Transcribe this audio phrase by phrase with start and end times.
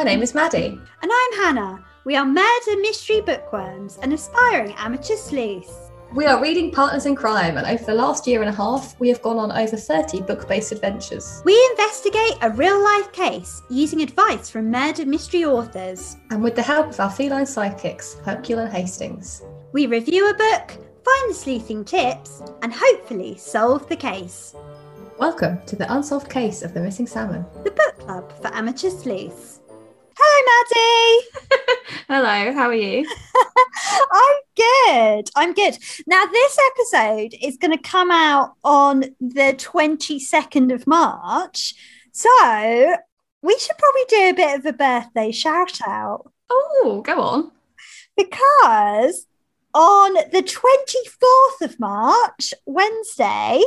[0.00, 0.80] My name is Maddy.
[1.02, 1.84] And I'm Hannah.
[2.04, 5.90] We are murder mystery bookworms and aspiring amateur sleuths.
[6.14, 9.10] We are reading partners in crime, and over the last year and a half, we
[9.10, 11.42] have gone on over 30 book based adventures.
[11.44, 16.16] We investigate a real life case using advice from murder mystery authors.
[16.30, 19.42] And with the help of our feline sidekicks, Hercule and Hastings.
[19.74, 20.70] We review a book,
[21.04, 24.56] find the sleuthing tips, and hopefully solve the case.
[25.18, 27.44] Welcome to the unsolved case of the missing salmon.
[27.64, 29.59] The book club for amateur sleuths.
[30.16, 31.26] Hello, Maddy.
[32.08, 33.06] Hello, how are you?
[34.12, 35.30] I'm good.
[35.36, 35.76] I'm good.
[36.06, 41.74] Now, this episode is going to come out on the 22nd of March.
[42.12, 42.96] So,
[43.42, 46.32] we should probably do a bit of a birthday shout out.
[46.50, 47.52] Oh, go on.
[48.16, 49.26] Because
[49.72, 53.62] on the 24th of March, Wednesday,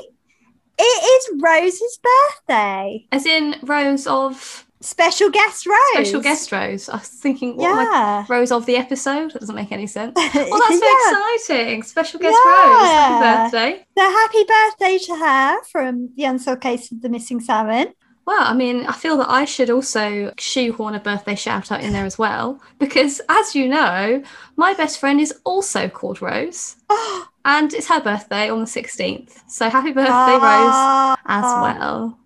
[0.78, 3.08] it is Rose's birthday.
[3.12, 5.78] As in Rose of special guest Rose.
[5.94, 6.90] Special guest Rose.
[6.90, 8.26] I was thinking, what yeah.
[8.30, 9.32] Rose of the episode?
[9.32, 10.14] That doesn't make any sense.
[10.16, 11.12] Well, oh, that's yeah.
[11.12, 11.84] so exciting.
[11.84, 12.52] Special guest yeah.
[12.52, 12.90] Rose.
[12.90, 13.86] Happy birthday.
[13.98, 17.94] So happy birthday to her from the unsolved case of the missing salmon.
[18.26, 21.92] Well, I mean, I feel that I should also shoehorn a birthday shout out in
[21.92, 24.24] there as well, because as you know,
[24.56, 26.78] my best friend is also called Rose.
[27.46, 29.42] and it's her birthday on the 16th.
[29.48, 31.18] So happy birthday, Rose, ah.
[31.26, 32.18] as well.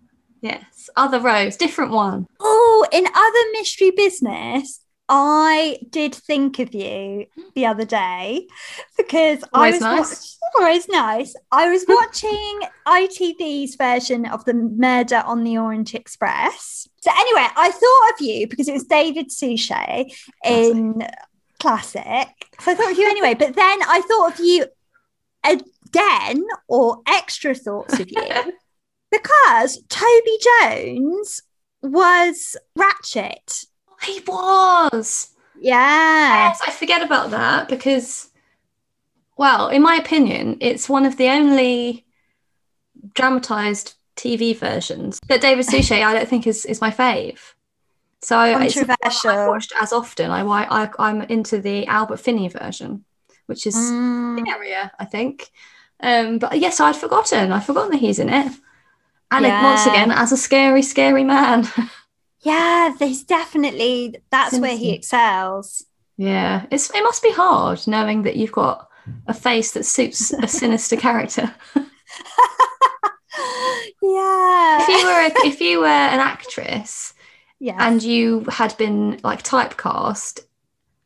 [0.42, 0.64] Yes,
[0.98, 2.28] other Rose, different one.
[2.40, 8.48] Oh, in other mystery business, I did think of you the other day
[8.98, 10.10] because always I was nice.
[10.10, 11.36] Watch- always nice.
[11.52, 16.88] I was watching ITV's version of the Murder on the Orient Express.
[17.02, 20.12] So anyway, I thought of you because it was David Suchet
[20.44, 21.08] in
[21.60, 22.28] Classic.
[22.60, 24.66] So I thought of you anyway, but then I thought of you
[25.46, 28.22] again or extra thoughts of you
[29.12, 31.42] because Toby Jones
[31.82, 33.66] was Ratchett.
[34.04, 35.30] He was.
[35.60, 36.50] Yeah.
[36.50, 38.30] Yes, I forget about that because,
[39.38, 42.06] well, in my opinion, it's one of the only
[43.14, 47.40] dramatized TV versions that David Suchet I don't think is, is my fave.
[48.22, 49.30] So Controversial.
[49.30, 50.32] I've watched as often.
[50.32, 53.06] I, I I'm into the Albert Finney version,
[53.46, 54.44] which is mm.
[54.44, 55.52] the area I think.
[56.00, 57.52] Um, but yes, I'd forgotten.
[57.52, 58.52] I'd forgotten that he's in it.
[59.32, 59.64] And yeah.
[59.64, 61.68] once again, as a scary, scary man.
[62.42, 65.84] yeah, there's definitely that's where he excels.
[66.18, 68.90] Yeah, it's it must be hard knowing that you've got
[69.28, 71.54] a face that suits a sinister character.
[74.02, 74.82] yeah.
[74.82, 77.14] If you were a, if you were an actress,
[77.60, 80.42] yeah, and you had been like typecast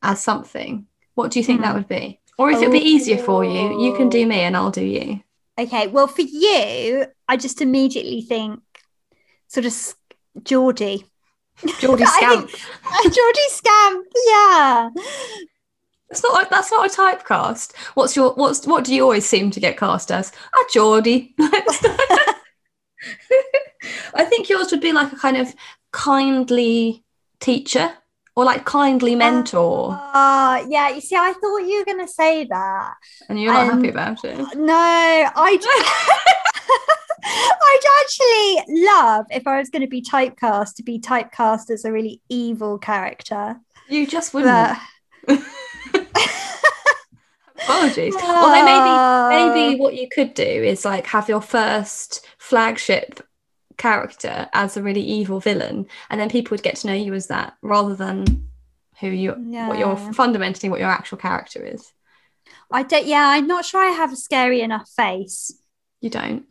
[0.03, 1.63] as something, what do you think mm.
[1.63, 1.77] that hmm.
[1.77, 2.19] would be?
[2.37, 2.61] Or if oh.
[2.61, 5.21] it'd be easier for you, you can do me and I'll do you.
[5.61, 8.61] Okay, well, for you, I just immediately think
[9.47, 9.93] sort of
[10.43, 11.05] Geordie.
[11.79, 12.49] Geordie Scamp.
[13.03, 14.89] Geordie Scamp, yeah.
[16.09, 17.75] It's not like that's not a typecast.
[17.93, 20.31] What's your what's what do you always seem to get cast as?
[20.31, 21.35] A Geordie.
[21.39, 22.33] I
[24.25, 25.53] think yours would be like a kind of
[25.91, 27.03] kindly
[27.39, 27.93] teacher
[28.35, 29.91] or like kindly mentor.
[30.13, 32.93] Uh, yeah, you see, I thought you were going to say that.
[33.29, 34.37] And you're not happy about it.
[34.55, 35.57] No, I
[37.23, 41.91] I'd actually love if I was going to be typecast to be typecast as a
[41.91, 43.59] really evil character.
[43.89, 44.77] You just wouldn't.
[45.27, 45.39] But...
[47.55, 48.15] Apologies.
[48.15, 48.21] Uh...
[48.23, 53.21] Although maybe maybe what you could do is like have your first flagship
[53.81, 57.27] character as a really evil villain and then people would get to know you as
[57.27, 58.47] that rather than
[58.99, 59.67] who you yeah.
[59.67, 61.91] what your fundamentally what your actual character is.
[62.71, 65.51] I don't yeah i'm not sure i have a scary enough face.
[65.99, 66.45] You don't.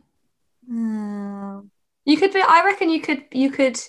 [0.69, 1.69] Mm.
[2.05, 3.79] you could be i reckon you could you could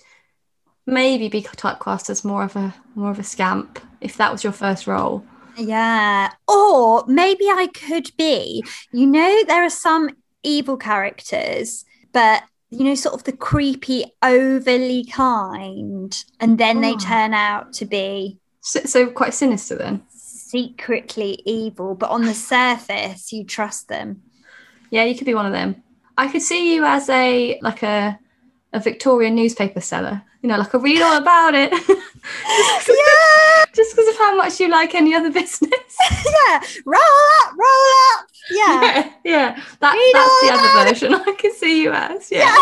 [0.86, 4.52] maybe be typecast as more of a more of a scamp if that was your
[4.52, 5.24] first role.
[5.56, 8.64] Yeah or maybe i could be.
[8.92, 10.10] You know there are some
[10.44, 16.80] evil characters but you know, sort of the creepy, overly kind, and then oh.
[16.80, 16.98] they ah.
[16.98, 20.02] turn out to be so, so, quite sinister then.
[20.08, 24.22] Secretly evil, but on the surface, you trust them.
[24.90, 25.82] Yeah, you could be one of them.
[26.16, 28.18] I could see you as a like a
[28.72, 30.22] a Victorian newspaper seller.
[30.42, 31.72] You know, like a read all about it.
[31.88, 33.64] yeah.
[33.74, 35.70] Just because of how much you like any other business.
[36.10, 36.60] yeah.
[36.84, 37.00] Roll
[37.44, 38.26] up, roll up.
[38.50, 38.82] Yeah.
[38.82, 39.12] Yeah.
[39.24, 39.62] yeah.
[39.80, 42.30] That, that's the other version I can see you as.
[42.30, 42.40] Yeah.
[42.40, 42.56] yeah.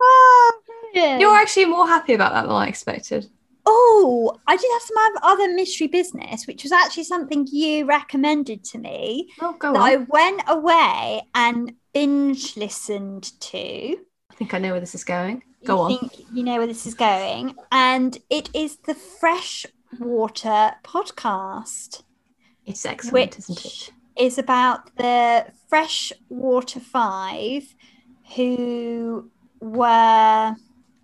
[0.00, 0.60] oh,
[0.94, 3.28] You're actually more happy about that than I expected.
[3.68, 8.78] Oh, I did have some other mystery business, which was actually something you recommended to
[8.78, 9.32] me.
[9.40, 9.84] Oh, go that on.
[9.84, 13.58] I went away and binge listened to.
[14.30, 15.42] I think I know where this is going.
[15.64, 16.08] Go you on.
[16.08, 22.02] think you know where this is going, and it is the Freshwater podcast.
[22.64, 23.66] It's excellent, isn't it?
[23.66, 23.90] it?
[24.16, 27.74] is about the Freshwater Five
[28.34, 29.30] who
[29.60, 30.54] were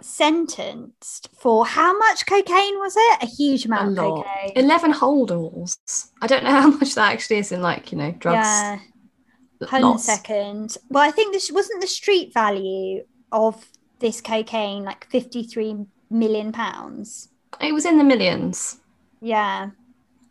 [0.02, 3.22] sentenced for how much cocaine was it?
[3.22, 4.25] A huge A amount of lot.
[4.26, 4.52] cocaine.
[4.56, 5.78] 11 holdalls.
[6.20, 8.46] I don't know how much that actually is in, like, you know, drugs.
[8.46, 8.78] Yeah,
[9.69, 10.76] hold on a second.
[10.90, 13.64] Well, I think this wasn't the street value of
[14.00, 17.28] this cocaine like 53 million pounds.
[17.60, 18.78] It was in the millions.
[19.20, 19.70] Yeah.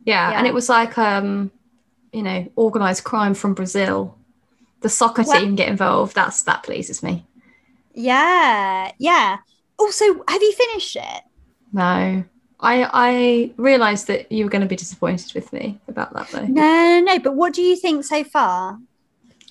[0.05, 1.51] Yeah, and it was like um,
[2.11, 4.17] you know, organized crime from Brazil.
[4.81, 6.15] The soccer Well- team get involved.
[6.15, 7.25] That's that pleases me.
[7.93, 8.91] Yeah.
[8.97, 9.37] Yeah.
[9.81, 11.23] Also, have you finished it?
[11.73, 12.23] No.
[12.59, 16.45] I I realized that you were going to be disappointed with me about that though.
[16.45, 17.19] No, no, no.
[17.19, 18.77] But what do you think so far?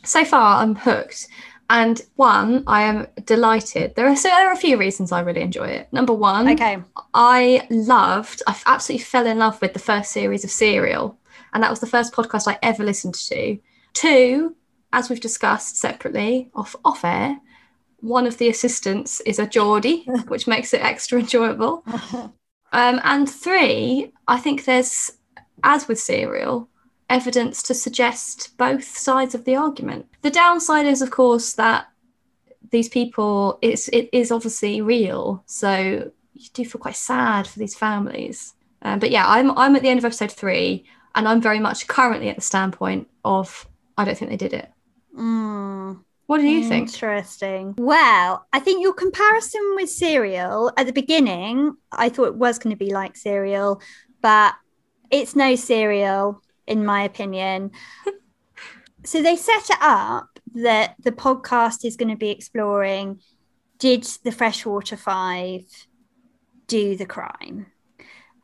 [0.04, 1.26] So far I'm hooked.
[1.68, 3.94] And one, I am delighted.
[3.94, 5.92] There are so there are a few reasons I really enjoy it.
[5.92, 6.78] Number one, Okay.
[7.14, 11.16] I loved, I absolutely fell in love with the first series of Serial.
[11.52, 13.58] And that was the first podcast I ever listened to.
[13.92, 14.56] Two,
[14.92, 17.38] as we've discussed separately off off air,
[18.00, 21.84] one of the assistants is a Geordie, which makes it extra enjoyable.
[22.72, 25.12] Um, and three, I think there's,
[25.64, 26.68] as with Serial,
[27.08, 30.06] evidence to suggest both sides of the argument.
[30.22, 31.88] The downside is, of course, that
[32.70, 35.42] these people, it's, it is obviously real.
[35.46, 38.54] So you do feel quite sad for these families.
[38.82, 41.88] Um, but yeah, I'm, I'm at the end of episode three, and I'm very much
[41.88, 43.66] currently at the standpoint of
[43.98, 44.70] I don't think they did it.
[45.18, 46.04] Mm.
[46.30, 46.86] What do you think?
[46.86, 47.74] Interesting.
[47.76, 52.70] Well, I think your comparison with Serial at the beginning, I thought it was going
[52.70, 53.82] to be like Serial,
[54.22, 54.54] but
[55.10, 57.72] it's no Serial, in my opinion.
[59.04, 63.18] so they set it up that the podcast is going to be exploring
[63.80, 65.64] did the Freshwater Five
[66.68, 67.66] do the crime?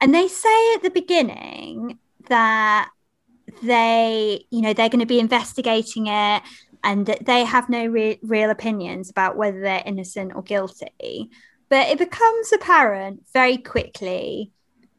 [0.00, 2.90] And they say at the beginning that
[3.62, 6.42] they, you know, they're going to be investigating it
[6.86, 11.30] and that they have no re- real opinions about whether they're innocent or guilty.
[11.68, 14.52] But it becomes apparent very quickly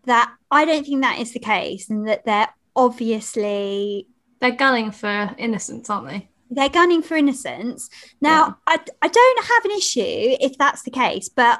[0.05, 4.07] that I don't think that is the case and that they're obviously
[4.41, 6.29] They're gunning for innocence, aren't they?
[6.49, 7.89] they're gunning for innocence.
[8.21, 11.59] Now, I, I don't have an issue if that's the case, but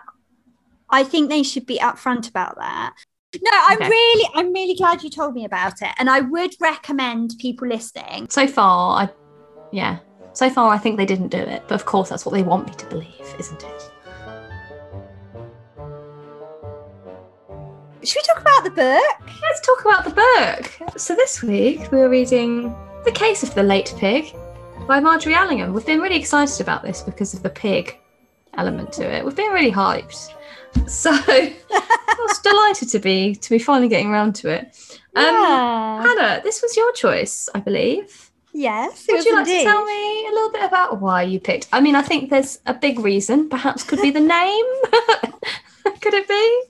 [0.90, 2.94] I think they should be upfront about that.
[3.42, 3.90] No, I'm Okay.
[3.90, 8.28] really, I'm really glad you told me about it, and I would recommend people listening.
[8.30, 9.10] So far, I,
[9.74, 10.00] yeah.
[10.38, 12.68] So far, I think they didn't do it, but of course, that's what they want
[12.68, 13.92] me to believe, isn't it?
[18.04, 19.32] Should we talk about the book?
[19.42, 21.00] Let's talk about the book.
[21.00, 22.72] So this week we're reading
[23.04, 24.32] The Case of the Late Pig
[24.88, 25.74] by Margery Allingham.
[25.74, 27.98] We've been really excited about this because of the pig
[28.60, 29.26] element to it.
[29.26, 30.36] We've been really hyped.
[30.88, 35.00] So I was delighted to be to be finally getting around to it.
[35.16, 36.04] Um, yeah.
[36.04, 38.27] Hannah, this was your choice, I believe.
[38.58, 39.06] Yes.
[39.08, 39.60] Would you like indeed.
[39.60, 41.68] to tell me a little bit about why you picked?
[41.72, 43.50] I mean, I think there's a big reason.
[43.50, 44.66] Perhaps could be the name.
[46.02, 46.64] could it be?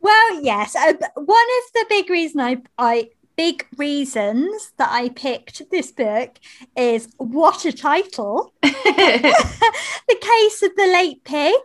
[0.00, 0.76] Well, yes.
[0.76, 1.26] Uh, one
[1.58, 6.38] of the big reason I, I big reasons that I picked this book
[6.76, 8.52] is what a title.
[8.62, 11.60] the case of the late pig.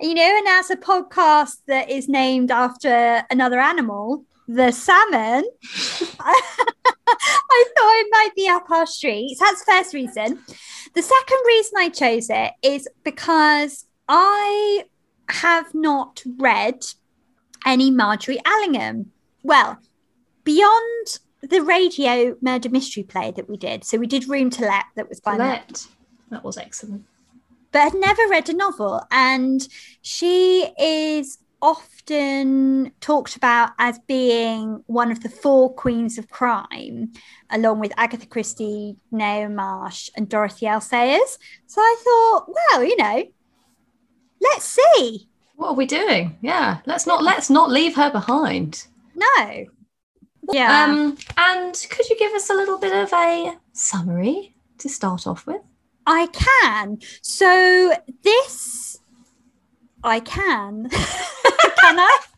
[0.00, 5.44] You know, and as a podcast that is named after another animal, the salmon,
[6.20, 9.38] I thought it might be up our streets.
[9.38, 10.38] That's the first reason.
[10.94, 14.84] The second reason I chose it is because I
[15.28, 16.82] have not read
[17.66, 19.12] any Margery Allingham.
[19.42, 19.78] Well,
[20.44, 23.84] beyond the radio murder mystery play that we did.
[23.84, 25.86] So we did Room to Let that was by Matt Let.
[26.30, 27.04] That was excellent.
[27.70, 29.02] but had never read a novel.
[29.10, 29.66] And
[30.02, 37.12] she is often talked about as being one of the four queens of crime,
[37.50, 40.80] along with Agatha Christie, Naomi Marsh, and Dorothy L.
[40.80, 41.38] Sayers.
[41.66, 43.24] So I thought, well, you know,
[44.40, 45.28] let's see.
[45.56, 46.38] What are we doing?
[46.40, 48.86] Yeah, let's not let's not leave her behind.
[49.14, 49.66] No.
[50.52, 50.84] Yeah.
[50.84, 55.46] Um, and could you give us a little bit of a summary to start off
[55.46, 55.60] with?
[56.06, 56.98] I can.
[57.20, 58.98] So this,
[60.02, 60.90] I can.
[61.80, 62.18] can I?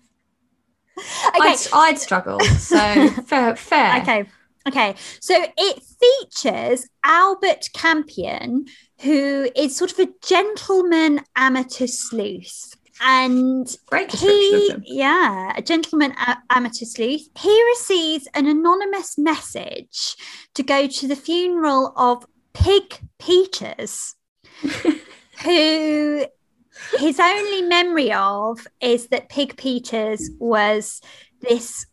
[0.99, 1.53] Okay.
[1.53, 2.41] I'd, I'd struggle.
[2.41, 2.77] So
[3.27, 4.03] fair, fair.
[4.03, 4.25] Okay.
[4.69, 4.95] Okay.
[5.21, 8.67] So it features Albert Campion,
[9.01, 12.75] who is sort of a gentleman amateur sleuth.
[13.03, 13.67] And
[14.11, 17.27] he, yeah, a gentleman a- amateur sleuth.
[17.39, 20.17] He receives an anonymous message
[20.55, 24.17] to go to the funeral of Pig Peters,
[25.45, 26.27] who
[26.99, 31.01] his only memory of is that Pig Peters was
[31.41, 31.87] this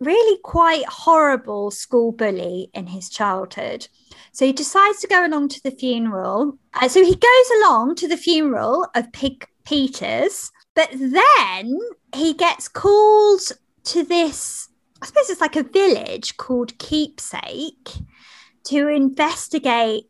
[0.00, 3.86] really quite horrible school bully in his childhood.
[4.32, 6.58] So he decides to go along to the funeral.
[6.74, 11.78] Uh, so he goes along to the funeral of Pig Peters, but then
[12.14, 13.42] he gets called
[13.84, 14.68] to this,
[15.02, 17.90] I suppose it's like a village called Keepsake
[18.64, 20.04] to investigate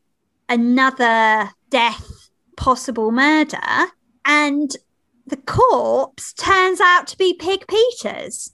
[0.48, 3.58] another death, possible murder.
[4.24, 4.76] And
[5.26, 8.52] the corpse turns out to be Pig Peters.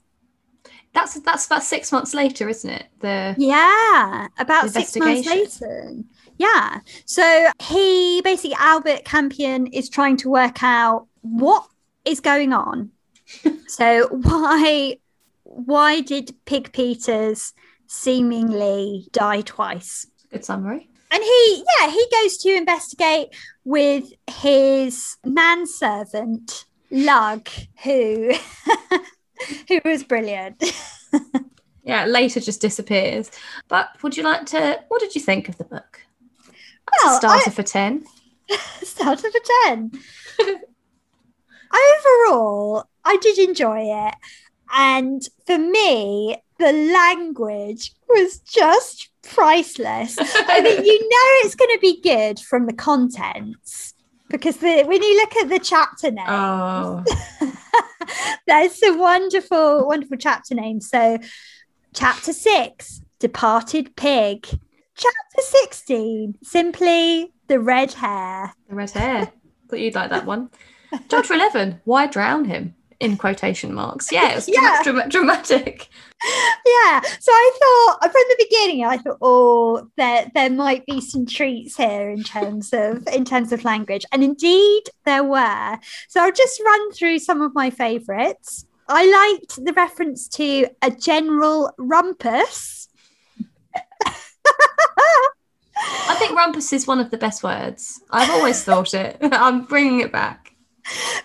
[0.93, 2.85] That's that's about six months later, isn't it?
[2.99, 5.93] The Yeah, about six months later.
[6.37, 6.79] Yeah.
[7.05, 11.67] So he basically, Albert Campion is trying to work out what
[12.05, 12.91] is going on.
[13.67, 14.97] so why
[15.43, 17.53] why did Pig Peters
[17.87, 20.07] seemingly die twice?
[20.31, 20.89] good summary.
[21.09, 23.29] And he, yeah, he goes to investigate
[23.67, 27.49] with his manservant Lugg,
[27.83, 28.31] who
[29.67, 30.63] who was brilliant.
[31.83, 33.31] Yeah, later just disappears.
[33.69, 34.77] But would you like to?
[34.89, 36.01] What did you think of the book?
[36.45, 38.03] That's Well, a starter I- for ten.
[38.83, 39.91] Started for 10.
[41.71, 44.15] Overall, I did enjoy it.
[44.73, 50.17] And for me, the language was just priceless.
[50.19, 53.93] I mean, you know it's going to be good from the contents
[54.29, 57.03] because the, when you look at the chapter name, Oh,
[58.47, 60.89] there's some wonderful, wonderful chapter names.
[60.89, 61.17] So,
[61.93, 64.45] chapter six, Departed Pig.
[64.99, 68.51] Chapter 16, simply the red hair.
[68.67, 69.31] the red hair.
[69.69, 70.49] Thought you'd like that one.
[71.07, 71.81] Chapter eleven.
[71.85, 72.73] Why drown him?
[72.99, 74.11] In quotation marks.
[74.11, 74.81] Yeah, it was Yeah.
[74.83, 75.87] dra- dramatic.
[76.65, 76.99] yeah.
[77.19, 81.77] So I thought from the beginning, I thought, oh, there there might be some treats
[81.77, 85.77] here in terms of in terms of language, and indeed there were.
[86.09, 88.65] So I'll just run through some of my favourites.
[88.89, 92.87] I liked the reference to a general rumpus.
[95.79, 98.01] I think rumpus is one of the best words.
[98.09, 99.17] I've always thought it.
[99.21, 100.46] I'm bringing it back.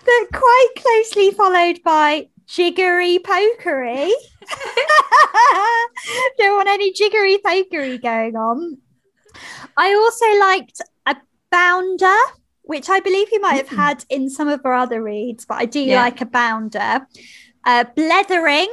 [0.05, 4.11] But quite closely followed by jiggery pokery.
[6.37, 8.77] Don't want any jiggery pokery going on.
[9.77, 11.15] I also liked a
[11.51, 12.15] bounder,
[12.63, 13.75] which I believe you might have Mm.
[13.77, 16.01] had in some of our other reads, but I do Yeah.
[16.01, 17.07] like a bounder.
[17.65, 18.71] Uh, blethering,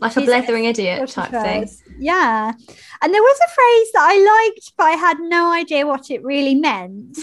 [0.00, 1.68] Like a blethering idiot type thing.
[1.98, 2.52] Yeah.
[3.00, 6.22] And there was a phrase that I liked, but I had no idea what it
[6.24, 7.16] really meant.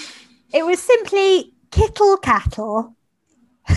[0.54, 2.96] It was simply kittle cattle.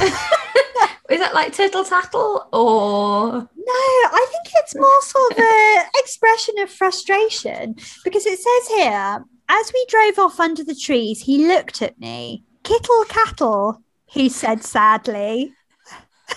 [1.10, 6.58] Is that like tittle tattle or No, I think it's more sort of an expression
[6.60, 11.82] of frustration because it says here, as we drove off under the trees, he looked
[11.82, 12.44] at me.
[12.62, 15.52] Kittle cattle, he said sadly.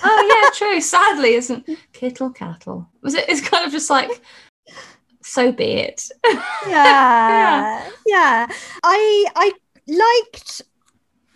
[0.03, 0.81] Oh yeah, true.
[0.81, 2.89] Sadly, isn't kittle cattle?
[3.01, 3.25] Was it?
[3.29, 4.21] It's kind of just like,
[5.23, 6.09] so be it.
[6.67, 8.47] Yeah, yeah.
[8.83, 9.53] I I
[9.87, 10.61] liked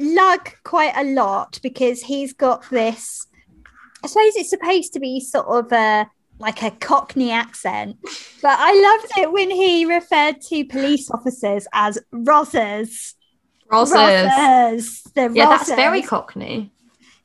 [0.01, 3.27] Lugg quite a lot because he's got this.
[4.03, 7.98] I suppose it's supposed to be sort of a like a Cockney accent,
[8.41, 13.13] but I loved it when he referred to police officers as Rozzers.
[13.72, 13.96] Roses.
[13.96, 15.13] Rozzers.
[15.13, 16.72] The Yeah, that's very Cockney.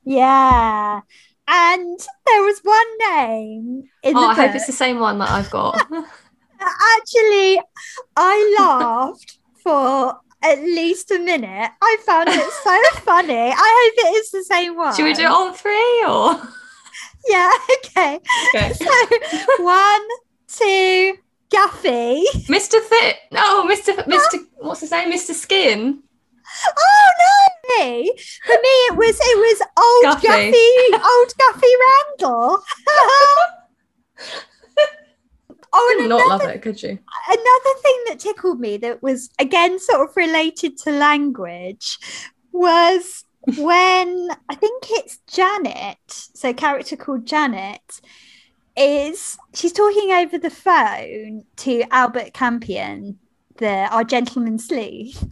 [0.05, 1.01] Yeah.
[1.49, 5.31] And there was one name in Oh, the I hope it's the same one that
[5.31, 5.77] I've got.
[6.61, 7.61] Actually,
[8.17, 11.71] I laughed for at least a minute.
[11.83, 13.35] I found it so funny.
[13.35, 14.95] I hope it is the same one.
[14.95, 16.41] Should we do it on three or?
[17.29, 17.51] Yeah,
[17.85, 18.21] okay.
[18.55, 18.73] Okay.
[18.75, 18.85] So
[19.65, 20.03] one,
[20.47, 21.17] two,
[21.51, 22.23] Gaffy.
[22.47, 22.81] Mr.
[22.81, 23.17] Fit.
[23.33, 23.97] No, Mr.
[24.07, 24.47] Mr.
[24.59, 25.11] What's his name?
[25.11, 25.33] Mr.
[25.35, 26.03] Skin.
[26.69, 28.13] Oh no, me.
[28.47, 30.53] For me, it was it was old Guffy.
[30.53, 31.73] Gaffy, old Gaffy
[32.21, 32.63] Randall.
[35.77, 36.99] oh, Could and not another love it, could you?
[37.29, 41.99] another thing that tickled me that was again sort of related to language
[42.53, 43.25] was
[43.59, 48.01] when I think it's Janet, so a character called Janet,
[48.77, 53.19] is she's talking over the phone to Albert Campion,
[53.59, 55.25] the our gentleman sleuth.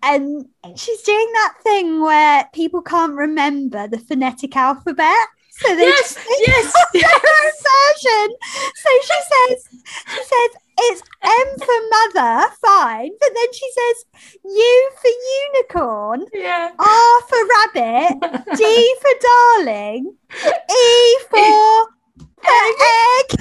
[0.00, 5.26] And she's doing that thing where people can't remember the phonetic alphabet.
[5.58, 8.28] So they Yes, yes, version.
[8.76, 9.68] So she says,
[10.14, 10.50] she says
[10.80, 14.04] it's M for mother, fine, but then she says
[14.44, 15.10] U for
[15.42, 16.70] unicorn, Yeah.
[16.78, 17.38] R for
[17.74, 18.20] rabbit,
[18.56, 21.38] D for darling, E for
[22.48, 23.40] egg.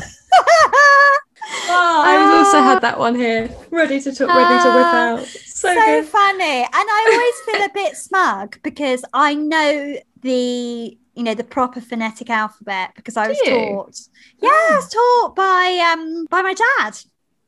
[1.70, 5.28] Oh, I also had that one here, ready to talk, ready to whip Ah, out.
[5.28, 11.24] So, so funny and i always feel a bit smug because i know the you
[11.24, 13.56] know the proper phonetic alphabet because i was Do you?
[13.58, 14.00] taught
[14.42, 16.94] yeah i was taught by um by my dad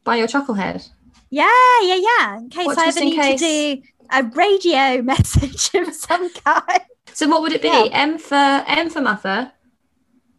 [0.03, 0.89] By your chucklehead.
[1.29, 1.47] yeah
[1.83, 3.39] yeah yeah in case What, i ever need case?
[3.39, 3.45] to
[3.75, 6.81] do a radio message of some kind
[7.13, 7.67] So what would it be?
[7.67, 7.87] Yeah.
[7.91, 8.35] M for
[8.83, 9.51] M for mother.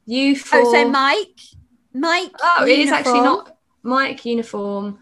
[0.06, 1.38] U for oh so mike
[1.94, 4.98] mike Oh, it is actually not Mike uniform.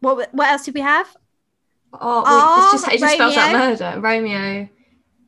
[0.00, 1.08] what, what else did we have
[1.92, 4.00] Oh, wait, it's just it just spells out murder.
[4.00, 4.68] Romeo.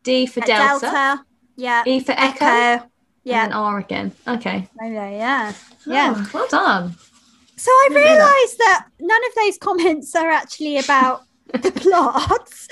[0.05, 1.25] D for Uh, delta.
[1.57, 2.45] Yeah E for echo.
[2.45, 2.87] echo
[3.25, 4.13] yeah then R again.
[4.27, 4.69] Okay.
[4.83, 5.53] Yeah
[5.87, 6.95] yeah Oh, well done.
[7.57, 7.97] So I that.
[7.97, 12.69] realised that none of those comments are actually about the plots.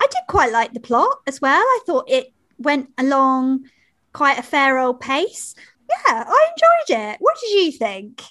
[0.00, 1.60] I did quite like the plot as well.
[1.62, 3.64] I thought it went along
[4.12, 5.54] quite a fair old pace.
[5.88, 7.16] Yeah, I enjoyed it.
[7.20, 8.22] What did you think?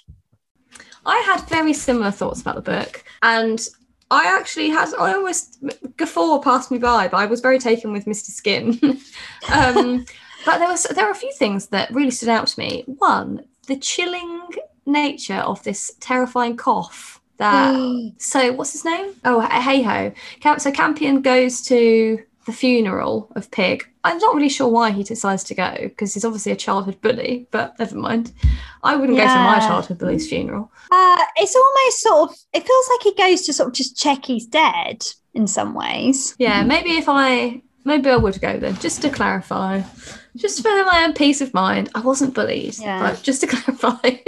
[1.04, 3.66] I had very similar thoughts about the book, and
[4.10, 5.58] I actually had I almost
[5.96, 8.30] guffaw passed me by, but I was very taken with Mr.
[8.30, 8.78] Skin.
[9.52, 10.04] um,
[10.44, 12.84] but there was there are a few things that really stood out to me.
[12.86, 14.42] One, the chilling
[14.86, 17.20] nature of this terrifying cough.
[17.38, 19.14] That so what's his name?
[19.24, 20.12] Oh, hey ho.
[20.58, 23.86] So Campion goes to the funeral of Pig.
[24.04, 27.48] I'm not really sure why he decides to go because he's obviously a childhood bully,
[27.50, 28.32] but never mind.
[28.84, 30.70] I wouldn't go to my childhood bully's funeral.
[30.90, 34.24] Uh, it's almost sort of, it feels like he goes to sort of just check
[34.24, 36.36] he's dead in some ways.
[36.38, 39.82] Yeah, maybe if I maybe I would go then, just to clarify.
[40.36, 41.90] Just for my own peace of mind.
[41.94, 42.78] I wasn't bullied.
[42.78, 43.00] Yeah.
[43.00, 44.18] But just to clarify.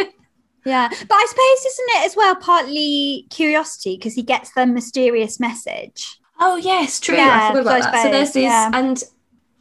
[0.65, 5.39] Yeah, but I suppose, isn't it as well partly curiosity because he gets the mysterious
[5.39, 6.19] message?
[6.41, 7.17] Oh yes, true.
[7.17, 8.71] Yeah, I forgot about so there's these yeah.
[8.73, 9.03] and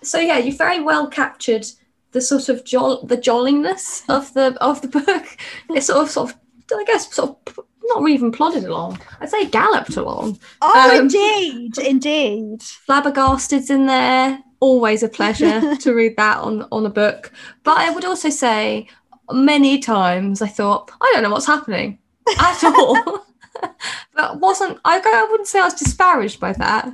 [0.03, 1.65] so yeah, you very well captured
[2.11, 5.37] the sort of joll the jolliness of the of the book.
[5.69, 6.37] It sort of sort of
[6.73, 8.99] I guess sort of not even plodded along.
[9.21, 10.39] I'd say galloped along.
[10.61, 12.59] Oh, Um, indeed, indeed.
[12.59, 14.43] Flabbergasted's in there.
[14.59, 17.31] Always a pleasure to read that on on a book.
[17.63, 18.87] But I would also say
[19.31, 21.99] many times I thought I don't know what's happening
[22.39, 23.25] at all.
[24.15, 24.99] but wasn't I?
[25.03, 26.91] I wouldn't say I was disparaged by that,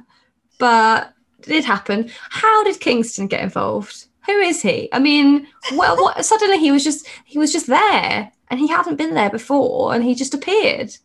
[0.59, 2.09] but it did happen.
[2.29, 4.05] How did Kingston get involved?
[4.25, 4.89] Who is he?
[4.93, 8.97] I mean, well, what, suddenly he was just he was just there, and he hadn't
[8.97, 10.95] been there before, and he just appeared.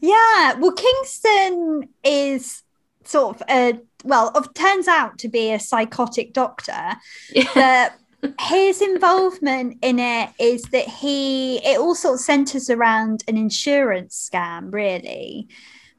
[0.00, 2.62] Yeah, well, Kingston is
[3.04, 6.96] sort of a well, of turns out to be a psychotic doctor.
[7.32, 7.50] Yeah.
[7.54, 7.98] That
[8.40, 14.28] his involvement in it is that he it all sort of centers around an insurance
[14.32, 15.48] scam, really,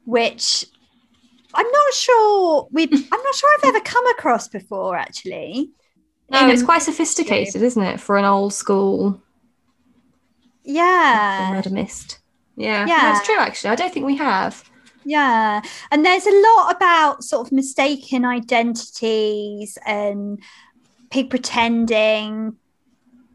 [0.04, 0.64] which
[1.54, 2.84] I'm not sure we.
[2.84, 5.72] I'm not sure I've ever come across before, actually.
[6.30, 9.22] No, it's Um, quite sophisticated, isn't it, for an old school
[10.64, 12.20] Yeah, murder mist?
[12.56, 12.96] Yeah, Yeah.
[13.00, 13.36] that's true.
[13.38, 14.64] Actually, I don't think we have.
[15.04, 15.60] Yeah.
[15.90, 20.42] And there's a lot about sort of mistaken identities and
[21.14, 22.56] pig pretending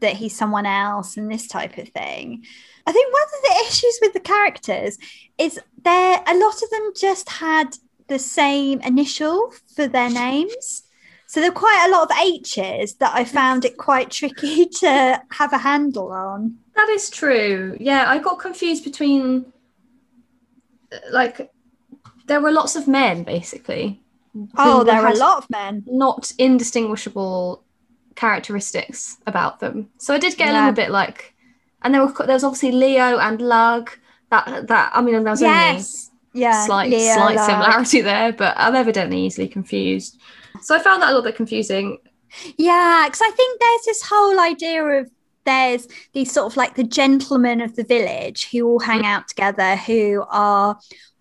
[0.00, 2.44] that he's someone else and this type of thing.
[2.86, 4.98] I think one of the issues with the characters
[5.38, 7.74] is there a lot of them just had
[8.08, 10.82] the same initial for their names.
[11.26, 15.22] So there are quite a lot of H's that I found it quite tricky to
[15.30, 16.58] have a handle on.
[16.76, 17.78] That is true.
[17.80, 19.46] Yeah, I got confused between
[21.10, 21.50] like
[22.26, 24.02] there were lots of men basically.
[24.58, 25.82] Oh, there are a lot of men.
[25.86, 27.64] Not indistinguishable
[28.16, 29.88] characteristics about them.
[29.98, 31.34] So I did get a little bit like,
[31.82, 33.90] and there were there was obviously Leo and Lugg.
[34.30, 36.10] That that I mean, there was Yes.
[36.32, 36.64] Yeah.
[36.64, 37.46] slight Leo, slight Lugg.
[37.46, 40.20] similarity there, but I'm evidently easily confused.
[40.62, 41.98] So I found that a little bit confusing.
[42.56, 45.10] Yeah, because I think there's this whole idea of
[45.44, 49.74] there's these sort of like the gentlemen of the village who all hang out together
[49.76, 50.78] who are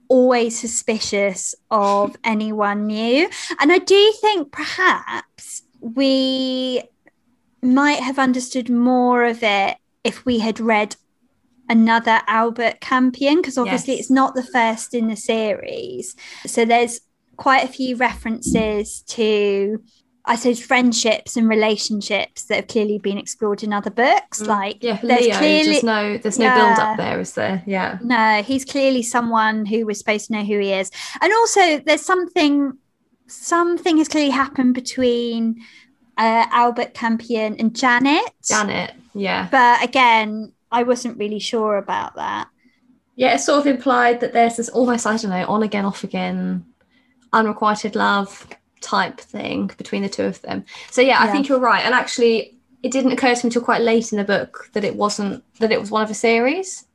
[0.09, 3.29] always suspicious of anyone new.
[3.59, 6.81] And I do think perhaps we
[7.61, 10.95] might have understood more of it if we had read
[11.69, 14.01] another Albert Campion, because obviously Yes.
[14.01, 16.15] it's not the first in the series.
[16.47, 17.01] So there's
[17.37, 19.81] quite a few references to
[20.25, 24.41] I suppose friendships and relationships that have clearly been explored in other books.
[24.41, 24.83] Like Mm.
[24.83, 25.37] Yeah, there's Leo.
[25.37, 26.55] clearly there's no there's no Yeah.
[26.75, 27.63] build up there, is there?
[27.65, 27.97] Yeah.
[28.03, 30.91] no, he's clearly someone who we're supposed to know who he is.
[31.21, 32.73] And also there's something
[33.29, 35.61] something has clearly happened between
[36.17, 38.29] uh, Albert Campion and Janet.
[38.47, 38.93] Janet.
[39.13, 39.47] Yeah.
[39.51, 42.49] But again, I wasn't really sure about that.
[43.15, 46.03] Yeah, it's sort of implied that there's this almost, I don't know, on again, off
[46.03, 46.65] again,
[47.33, 48.47] unrequited love
[48.81, 50.65] type thing between the two of them.
[50.89, 51.31] So yeah, I Yeah.
[51.33, 51.83] think you're right.
[51.85, 54.95] And actually, it didn't occur to me until quite late in the book that it
[54.95, 56.85] wasn't that it was one of a series.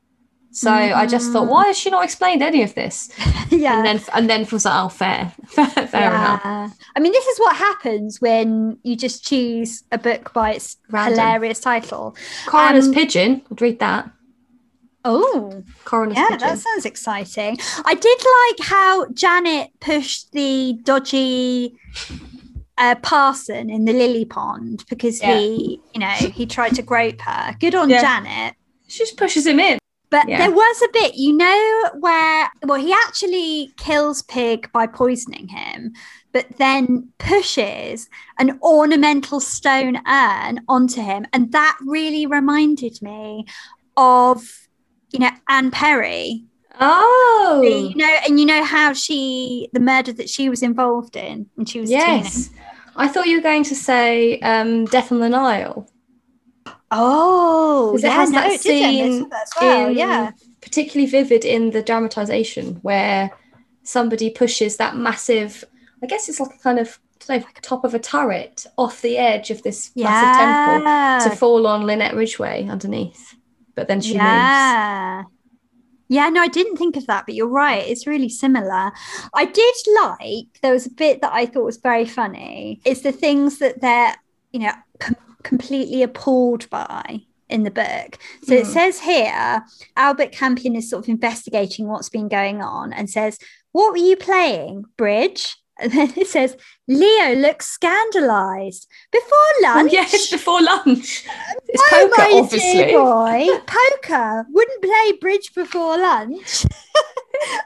[0.56, 1.50] So I just thought, Mm.
[1.50, 3.10] why has she not explained any of this?
[3.50, 3.76] yeah.
[3.76, 6.72] And then and then was like, oh, fair, fair, fair enough.
[6.94, 11.18] I mean, this is what happens when you just choose a book by its Random.
[11.18, 12.16] hilarious title.
[12.46, 13.42] Coroner's Um, Pidgin.
[13.50, 14.10] I'd read that.
[15.04, 16.30] Oh, Coroner's Pidgin.
[16.30, 16.40] yeah, Pidgin.
[16.40, 17.58] that sounds exciting.
[17.84, 21.76] I did like how Janet pushed the dodgy
[22.78, 25.36] uh, parson in the lily pond because Yeah.
[25.36, 26.06] he, you know,
[26.38, 27.56] he tried to grope her.
[27.58, 28.00] Good on Yeah.
[28.00, 28.54] Janet.
[28.86, 29.78] She just pushes him in.
[30.10, 30.38] But Yeah.
[30.38, 35.92] there was a bit, you know, where well, he actually kills Pig by poisoning him,
[36.32, 43.46] but then pushes an ornamental stone urn onto him, and that really reminded me
[43.96, 44.68] of,
[45.10, 46.44] you know, Anne Perry.
[46.80, 51.46] Oh, You know, and you know how she the murder that she was involved in
[51.54, 52.50] when she was yes.
[52.96, 55.88] I thought you were going to say um, Death on the Nile.
[56.96, 59.28] Oh, 'Cause it has no, that scene
[59.60, 59.88] well.
[59.88, 60.30] in- yeah,
[60.60, 63.30] particularly vivid in the dramatization where
[63.82, 65.64] somebody pushes that massive
[66.02, 69.16] I guess it's like a kind of know, like top of a turret off the
[69.16, 73.34] edge of this massive temple to fall on Linnet Ridgeway underneath.
[73.74, 74.24] But then she moves.
[74.24, 75.22] yeah.
[76.08, 77.82] Yeah, no, I didn't think of that, but you're right.
[77.88, 78.92] It's really similar.
[79.32, 82.80] I did like, there was a bit that I thought was very funny.
[82.84, 84.14] It's the things that they're,
[84.52, 84.72] you know,
[85.44, 88.18] completely appalled by in the book.
[88.42, 88.72] So it Hmm.
[88.72, 89.62] says here
[89.96, 93.38] Albert Campion is sort of investigating what's been going on and says,
[93.72, 94.84] What were you playing?
[94.96, 95.56] Bridge?
[95.80, 98.86] And then it says, Leo looks scandalized.
[99.10, 99.92] Before Oh, lunch.
[99.92, 101.24] yes, before lunch.
[101.68, 102.92] It's Oh, poker, my dear obviously.
[102.92, 104.46] boy, poker.
[104.50, 106.64] Wouldn't play bridge before lunch.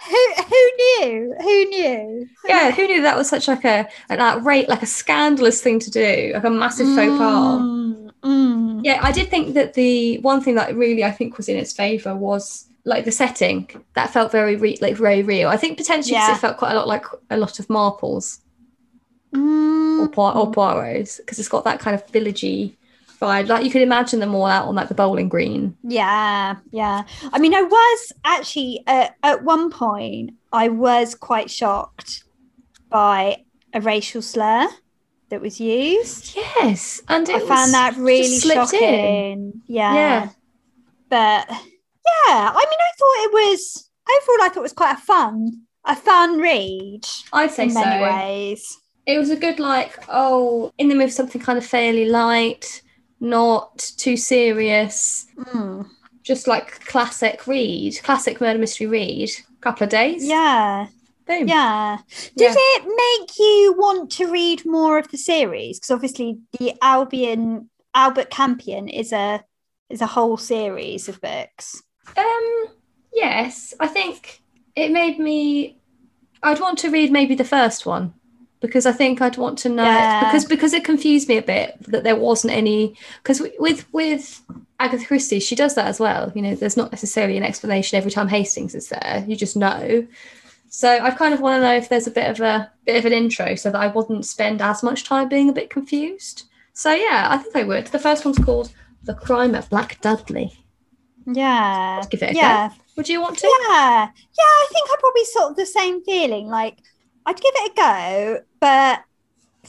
[0.08, 1.34] Who who knew?
[1.40, 2.28] Who knew?
[2.46, 5.90] Yeah, who knew that was such like a an outrage, like a scandalous thing to
[5.90, 7.60] do, like a massive faux pas.
[7.60, 8.80] Mm, mm.
[8.84, 11.72] Yeah, I did think that the one thing that really I think was in its
[11.72, 15.48] favour was like the setting that felt very re- like very real.
[15.48, 16.32] I think potentially Yeah.
[16.34, 18.40] it felt quite a lot like a lot of Marples
[19.34, 20.00] Mm.
[20.00, 22.76] or, Poir- or Poirot's because it's got that kind of villagey
[23.20, 25.76] Like you could imagine them all out on like the bowling green.
[25.82, 27.04] Yeah, yeah.
[27.32, 30.32] I mean, I was actually uh, at one point.
[30.52, 32.24] I was quite shocked
[32.88, 34.68] by a racial slur
[35.30, 36.36] that was used.
[36.36, 38.80] Yes, and it I found that really slipped in.
[38.80, 39.62] shocking.
[39.66, 39.94] Yeah.
[39.94, 40.28] Yeah.
[41.08, 44.44] But yeah, I mean, I thought it was overall.
[44.44, 47.80] I thought it was quite a fun, a fun read I'd say in so.
[47.80, 48.78] many ways.
[49.06, 52.82] It was a good like oh in the mood something kind of fairly light,
[53.20, 55.26] not too serious.
[55.36, 55.88] Mm.
[56.22, 59.30] just like classic read, classic murder mystery read.
[59.60, 60.24] Couple of days.
[60.24, 60.86] Yeah,
[61.26, 61.48] Boom.
[61.48, 61.98] yeah.
[62.36, 62.48] Yeah.
[62.48, 65.78] Did it make you want to read more of the series?
[65.78, 69.42] Because obviously, the Albion Albert Campion is a
[69.90, 71.82] is a whole series of books.
[72.16, 72.66] Um.
[73.12, 74.42] Yes, I think
[74.76, 75.80] it made me.
[76.42, 78.14] I'd want to read maybe the first one
[78.60, 80.24] because I think I'd want to know Yeah.
[80.24, 84.42] because because it confused me a bit that there wasn't any because with with
[84.80, 86.32] Agatha Christie she does that as well.
[86.34, 89.24] You know, there's not necessarily an explanation every time Hastings is there.
[89.26, 90.06] You just know.
[90.70, 93.04] So I kind of want to know if there's a bit of a bit of
[93.06, 96.44] an intro so that I wouldn't spend as much time being a bit confused.
[96.74, 97.86] So yeah, I think I would.
[97.88, 98.70] The first one's called
[99.02, 100.52] The Crime at Black Dudley.
[101.26, 102.68] Yeah, Give it a yeah.
[102.68, 102.74] go.
[102.96, 103.46] Would you want to?
[103.46, 106.48] Yeah, yeah, I think I probably sort of the same feeling.
[106.48, 106.78] Like
[107.28, 109.02] I'd give it a go, but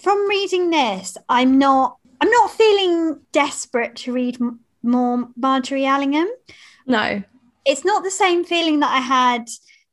[0.01, 1.97] from reading this, I'm not.
[2.21, 6.27] I'm not feeling desperate to read m- more Margery Allingham.
[6.85, 7.21] No.
[7.65, 9.47] It's not the same feeling that I had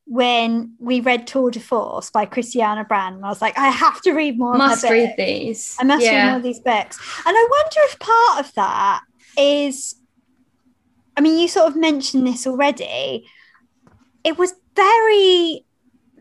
[0.06, 3.24] when we read Tour de Force by Christianna Brand.
[3.24, 4.56] I was like, I have to read more.
[4.56, 5.16] Must of read books.
[5.16, 5.76] these.
[5.80, 6.28] I must read yeah.
[6.28, 6.98] more of these books.
[7.26, 9.00] And I wonder if part of that
[9.36, 9.96] is,
[11.16, 13.26] I mean, you sort of mentioned this already.
[14.22, 15.64] It was very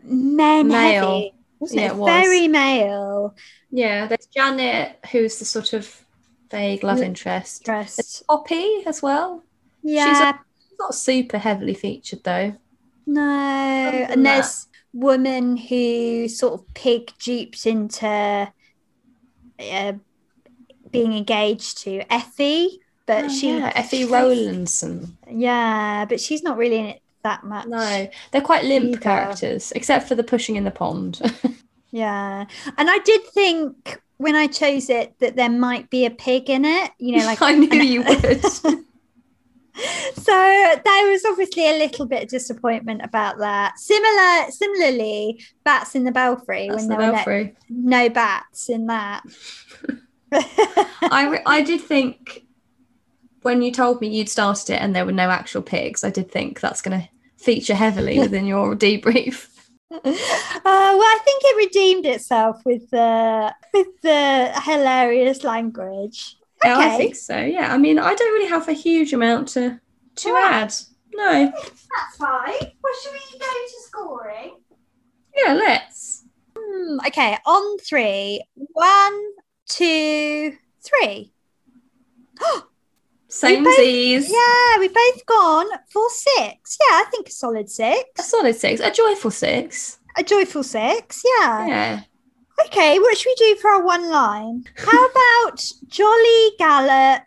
[0.04, 1.04] men Male.
[1.04, 1.35] heavy,
[1.66, 1.92] wasn't Yeah, it?
[1.92, 2.10] it was.
[2.24, 3.36] Very male.
[3.72, 6.06] Yeah, there's Janet, who's the sort of
[6.52, 7.66] vague love L- interest.
[7.66, 8.24] There's.
[8.28, 9.44] Poppy as well.
[9.84, 12.56] Yeah, She's not super heavily featured though.
[13.06, 13.22] no.
[14.10, 18.52] And there's woman who sort of pig duped into
[19.60, 19.94] uh,
[20.92, 25.18] being engaged to Effie, but Oh, she, yeah, Effie Rowlandson.
[25.30, 27.68] yeah, but she's not really in it that much.
[27.68, 28.98] No, they're quite limp Either.
[29.00, 31.22] characters, except for the pushing in the pond.
[31.96, 32.46] Yeah.
[32.78, 36.66] And I did think when I chose it that there might be a pig in
[36.66, 38.44] it, you know, like I knew you would.
[38.44, 38.74] so
[40.26, 43.80] there was obviously a little bit of disappointment about that.
[43.80, 48.88] Similar similarly, bats in the belfry That's when the there were no, no bats in
[48.88, 49.24] that.
[50.34, 52.46] I I did think
[53.42, 56.30] when you told me you'd started it and there were no actual pigs, I did
[56.30, 57.08] think that's going to
[57.46, 59.48] feature heavily within your debrief.
[59.92, 60.02] Uh,
[60.98, 66.36] well, I think it redeemed itself with the with the hilarious language.
[66.66, 67.38] Yeah, I think so.
[67.38, 69.80] Yeah, I mean, I don't really have a huge amount to
[70.16, 70.54] to Right.
[70.54, 70.74] add.
[71.14, 71.32] No.
[71.54, 72.72] That's fine.
[72.84, 74.52] Well, should we go to scoring?
[75.38, 76.26] Yeah, let's.
[76.58, 78.44] Hmm, okay, on three.
[78.56, 79.22] One,
[79.70, 81.32] two, three.
[83.36, 84.30] Same both- Z's.
[84.32, 86.78] Yeah, we've both gone for six.
[86.80, 88.04] Yeah, I think a solid six.
[88.20, 88.80] A solid six.
[88.82, 90.00] A joyful six.
[90.18, 91.22] A joyful six.
[91.40, 91.68] Yeah.
[91.68, 92.00] Yeah.
[92.68, 94.64] Okay, what should we do for our one line?
[94.78, 97.24] How about Jolly Gallop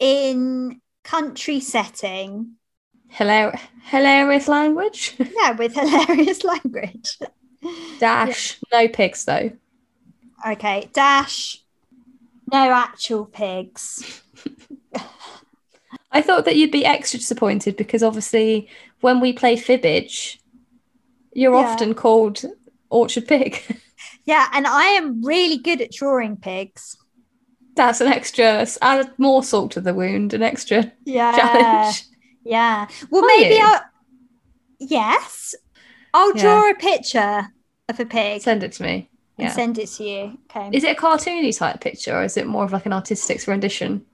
[0.00, 2.54] in country setting?
[3.14, 5.14] Hilar- hilarious language.
[5.36, 7.16] Yeah, with hilarious language.
[8.00, 8.58] Dash.
[8.72, 9.52] No pigs though.
[10.46, 11.62] Okay, dash.
[12.52, 14.22] No actual pigs.
[16.10, 18.68] I thought that you'd be extra disappointed because obviously
[19.00, 20.38] when we play fibbage,
[21.32, 21.60] you're Yeah.
[21.66, 22.44] often called
[22.90, 23.60] Orchard Pig.
[24.24, 26.96] Yeah, and I am really good at drawing pigs.
[27.76, 31.32] That's an extra, add more salt to the wound, an extra Yeah.
[31.34, 32.04] challenge.
[32.44, 32.88] Yeah.
[33.10, 33.62] Well, Are maybe you?
[33.64, 33.80] I'll.
[34.78, 35.54] Yes.
[36.12, 36.42] I'll Yeah.
[36.42, 37.48] draw a picture
[37.88, 39.08] of a pig Send it to me.
[39.38, 39.52] and Yeah.
[39.52, 40.38] send it to you.
[40.54, 40.68] Okay.
[40.76, 44.04] Is it a cartoony type picture or is it more of like an artistic rendition?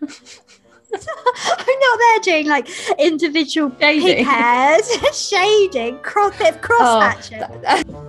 [1.46, 4.24] I'm not there doing like individual pig Shading.
[4.24, 4.90] hairs,
[5.28, 7.38] shading, cross bit of cross Oh, hatching.
[7.38, 8.06] th- uh,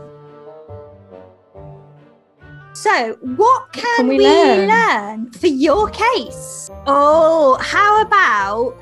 [2.74, 4.68] So, what can, can we, we learn?
[4.70, 5.32] learn?
[5.32, 6.70] for your case?
[6.88, 8.76] Oh, how about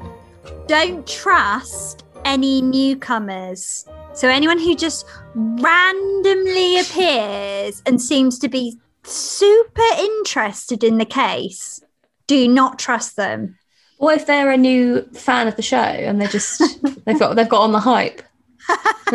[0.68, 3.86] don't trust any newcomers?
[4.14, 11.82] So, anyone who just randomly appears and seems to be super interested in the case,
[12.28, 13.58] do not trust them.
[14.00, 16.62] What if they're a new fan of the show and they're just
[17.06, 18.22] they've got they've got on the hype?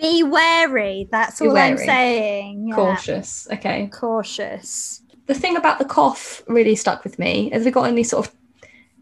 [0.00, 1.08] Be wary.
[1.10, 2.68] That's Be all I'm saying.
[2.68, 2.74] Yeah.
[2.74, 3.48] Cautious.
[3.52, 3.88] Okay.
[3.92, 5.02] Cautious.
[5.26, 7.48] The thing about the cough really stuck with me.
[7.50, 8.34] Have they got any sort of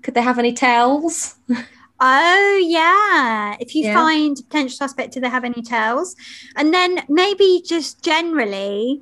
[0.03, 1.35] could they have any tails?
[2.01, 3.57] Oh yeah.
[3.61, 3.95] If you Yeah.
[3.95, 6.17] find potential suspect, do they have any tails?
[6.57, 9.01] And then maybe just generally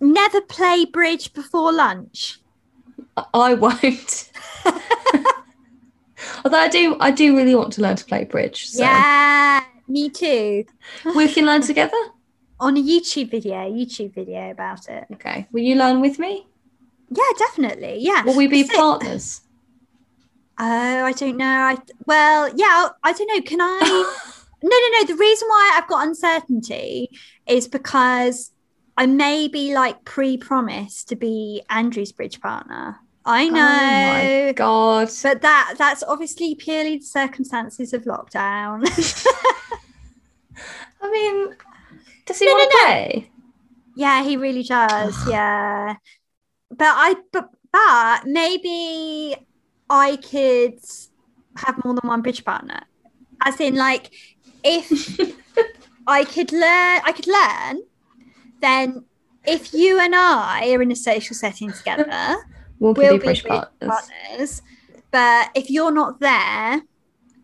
[0.00, 2.40] never play bridge before lunch.
[3.34, 4.30] I- won't.
[6.44, 8.66] Although I do I do really want to learn to play bridge.
[8.66, 10.64] So Yeah, me too.
[11.16, 11.96] we can learn together.
[12.60, 15.04] On a YouTube video, YouTube video about it.
[15.14, 15.46] Okay.
[15.52, 16.46] Will you learn with me?
[17.10, 17.98] Yeah, definitely.
[18.00, 18.24] Yeah.
[18.24, 19.40] Will we be partners?
[20.58, 21.46] Oh, I don't know.
[21.46, 21.76] I
[22.06, 23.40] well, yeah, I don't know.
[23.42, 23.80] Can I?
[24.62, 25.06] no, no, no.
[25.06, 27.10] The reason why I've got uncertainty
[27.46, 28.52] is because
[28.96, 32.96] I may be like pre-promised to be Andrew's bridge partner.
[33.24, 35.10] I Oh my know, god.
[35.22, 38.84] but that that's obviously purely the circumstances of lockdown.
[41.00, 41.54] I mean,
[42.26, 43.24] does he No, want to no, no.
[43.94, 45.24] yeah, he really does.
[45.26, 45.96] Yeah,
[46.70, 49.36] but I but but maybe
[49.90, 50.78] I could
[51.58, 52.82] have more than one bridge partner,
[53.44, 54.12] as in like
[54.64, 55.20] if
[56.06, 57.82] I could learn, I could learn.
[58.64, 59.04] Then,
[59.46, 62.36] if you and I are in a social setting together,
[62.80, 63.90] We'll, we'll be bridge partners.
[63.90, 64.62] partners.
[65.10, 66.80] But if you're not there,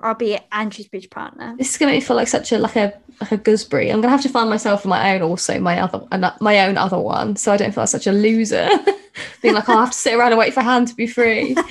[0.01, 1.55] I'll be Andrew's bridge partner.
[1.59, 3.91] This is going to make me feel like such a like a like a gooseberry.
[3.91, 6.79] I'm going to have to find myself my own also my other ano- my own
[6.79, 8.69] other one, so I don't feel like such a loser.
[9.43, 11.55] Being like, oh, I have to sit around and wait for Han to be free.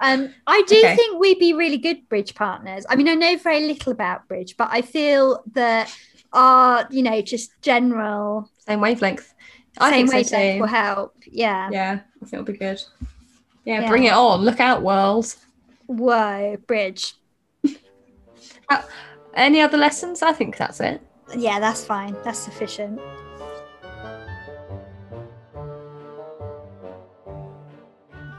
[0.00, 0.94] Um, I do Okay.
[0.94, 2.84] think we'd be really good bridge partners.
[2.88, 5.92] I mean, I know very little about bridge, but I feel that
[6.32, 9.32] our, you know, just general Same wavelength.
[9.78, 10.60] I same think so too.
[10.60, 11.14] will help.
[11.30, 11.68] Yeah.
[11.70, 12.82] Yeah, I think it'll be good.
[13.64, 13.88] Yeah, Yeah.
[13.88, 14.42] bring it on.
[14.42, 15.34] Look out, world.
[15.86, 17.14] Whoa, bridge.
[18.70, 18.82] Uh,
[19.32, 20.20] any other lessons?
[20.20, 21.00] I think that's it.
[21.34, 22.14] Yeah, that's fine.
[22.22, 23.00] That's sufficient.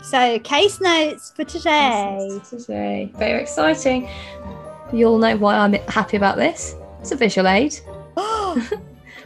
[0.03, 2.39] So, case notes for today.
[2.49, 3.11] Today.
[3.15, 4.09] Very exciting.
[4.93, 6.75] You'll know why I'm happy about this.
[6.99, 7.79] It's a visual aid.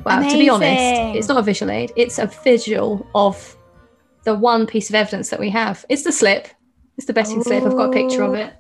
[0.06, 1.94] Well, to be honest, it's not a visual aid.
[1.96, 3.56] It's a visual of
[4.24, 5.86] the one piece of evidence that we have.
[5.88, 6.48] It's the slip.
[6.98, 7.64] It's the betting slip.
[7.64, 8.54] I've got a picture of it.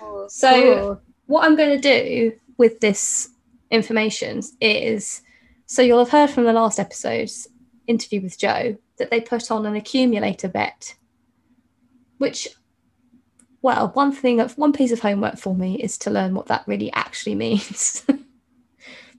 [0.00, 1.00] Oh, so- Ooh.
[1.26, 3.28] What I'm going to do with this
[3.70, 5.22] information is
[5.66, 7.48] so you'll have heard from the last episode's
[7.88, 10.94] interview with Joe that they put on an accumulator bet,
[12.18, 12.48] which,
[13.60, 16.92] well, one thing, one piece of homework for me is to learn what that really
[16.92, 18.06] actually means.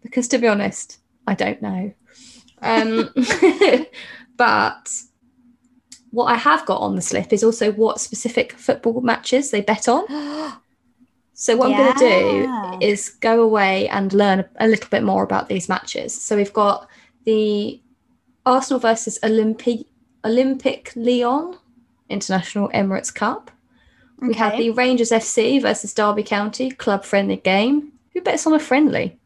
[0.02, 1.94] Because to be honest, I don't know.
[2.62, 3.10] Um,
[4.38, 4.90] but
[6.12, 9.88] what I have got on the slip is also what specific football matches they bet
[9.88, 10.06] on.
[11.40, 15.22] So what I'm going to do is go away and learn a little bit more
[15.22, 16.20] about these matches.
[16.20, 16.90] So we've got
[17.26, 17.80] the
[18.44, 19.86] Arsenal versus Olympic
[20.26, 21.56] Olympic Lyon
[22.10, 23.52] International Emirates Cup.
[24.20, 27.92] We have the Rangers FC versus Derby County club friendly game.
[28.14, 29.20] Who bets on a friendly?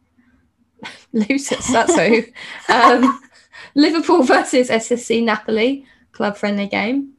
[1.14, 2.24] Losers, that's who.
[2.70, 3.22] um,
[3.76, 7.14] Liverpool versus SSC Napoli club friendly game.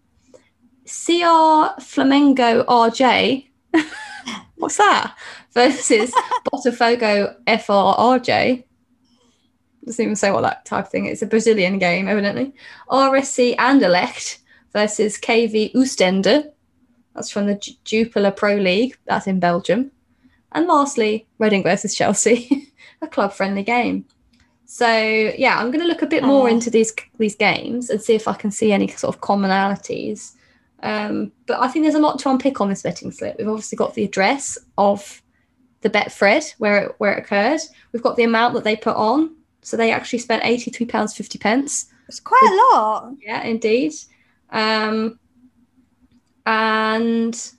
[0.85, 3.49] CR Flamengo RJ.
[4.57, 5.17] What's that?
[5.53, 6.13] Versus
[6.53, 8.65] Botafogo FRRJ.
[9.85, 11.15] Doesn't even say what that type of thing is.
[11.15, 12.53] It's a Brazilian game, evidently.
[12.89, 14.39] RSC Anderlecht
[14.73, 16.45] versus KV Oostende.
[17.15, 18.97] That's from the Ju- Jupiler Pro League.
[19.07, 19.91] That's in Belgium.
[20.53, 22.72] And lastly, Reading versus Chelsea,
[23.03, 24.07] a club friendly game.
[24.65, 28.15] So yeah, I'm going to look a bit more into these these games and see
[28.15, 30.33] if I can see any sort of commonalities.
[30.83, 33.37] Um, but I think there's a lot to unpick on this betting slip.
[33.39, 35.23] We've obviously got the address of
[35.83, 37.61] the Betfred where it, where it occurred.
[37.93, 39.37] We've got the amount that they put on.
[39.61, 41.87] So they actually spent eighty three pounds fifty pence.
[42.09, 43.15] It's quite a lot.
[43.21, 43.93] Yeah, indeed.
[44.51, 45.19] Um,
[46.47, 47.53] and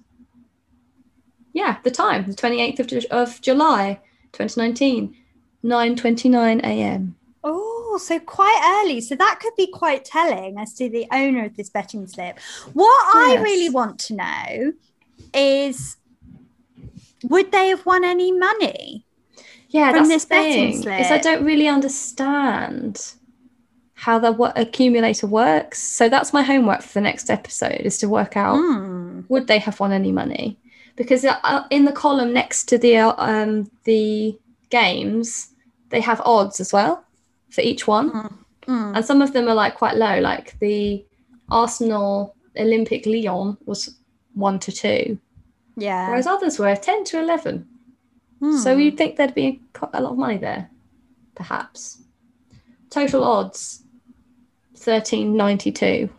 [1.53, 3.99] yeah, the time, the 28th of, of July,
[4.34, 5.15] 2019,
[5.63, 7.15] 9.29 a.m.
[7.43, 9.02] Oh, so quite early.
[9.02, 12.39] So that could be quite telling as to the owner of this betting slip.
[12.73, 14.73] What I really want to know
[15.34, 15.97] is
[17.23, 19.06] would they have won any money?
[19.69, 20.93] Yeah, From that's this the betting thing.
[20.99, 23.13] Is I don't really understand
[23.95, 25.80] how the wo- accumulator works.
[25.82, 29.21] So that's my homework for the next episode is to work out Hmm.
[29.30, 30.58] would they have won any money?
[30.95, 34.38] Because uh, in the column next to the uh, um, the
[34.69, 35.49] games,
[35.93, 37.06] they have odds as well
[37.49, 38.10] for each one,
[38.65, 38.93] Hmm.
[38.95, 40.19] and some of them are like quite low.
[40.19, 41.06] Like the
[41.49, 43.95] Arsenal Olympic Lyon was
[44.34, 45.19] one to two,
[45.77, 46.08] Yeah.
[46.10, 47.67] whereas others were ten to eleven.
[48.39, 48.58] Hmm.
[48.58, 50.69] So you'd think there'd be a, a lot of money there,
[51.36, 52.01] perhaps.
[52.89, 53.84] Total odds,
[54.75, 56.10] thirteen ninety two.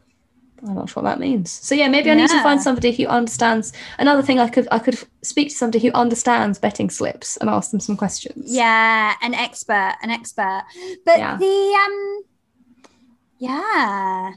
[0.67, 1.51] I'm not sure what that means.
[1.51, 3.73] So yeah, maybe I need to find somebody who understands.
[3.99, 7.71] Another thing, I could I could speak to somebody who understands betting slips and ask
[7.71, 8.55] them some questions.
[8.55, 10.63] Yeah, an expert, an expert.
[11.05, 11.37] But Yeah.
[11.37, 12.23] the um
[13.39, 14.33] yeah.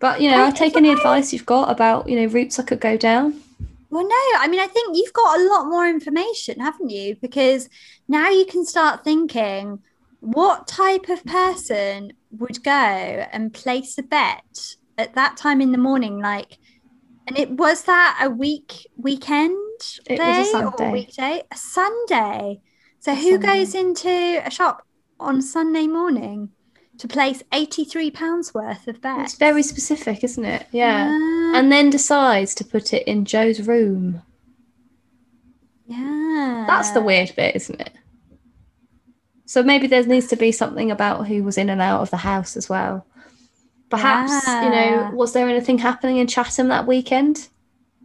[0.00, 2.62] But you know, I- I take any advice you've got about you know routes I
[2.64, 3.40] could go down.
[3.90, 7.14] Well, no, I mean, I think you've got a lot more information, haven't you?
[7.22, 7.68] Because
[8.08, 9.78] now you can start thinking
[10.18, 15.78] what type of person would go and place a bet at that time in the
[15.78, 16.58] morning, like,
[17.26, 19.56] and it was that a week weekend
[20.06, 20.92] It day was a or Sunday.
[20.92, 22.60] weekday, a Sunday.
[23.00, 23.46] So A who Sunday.
[23.46, 24.86] goes into a shop
[25.20, 26.50] on Sunday morning
[26.98, 29.32] to place eighty three pounds worth of bets?
[29.32, 30.66] It's very specific, isn't it?
[30.72, 31.10] Yeah.
[31.10, 34.22] yeah, And then decides to put it in Joe's room.
[35.86, 36.64] yeah.
[36.66, 37.92] That's the weird bit, isn't it?
[39.46, 42.16] So maybe there needs to be something about who was in and out of the
[42.18, 43.06] house as well.
[43.90, 47.48] Perhaps, you know, was there anything happening in Chatham that weekend?